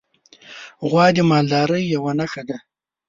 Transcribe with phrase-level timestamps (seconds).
[0.89, 2.57] غوا د مالدارۍ یوه نښه ده.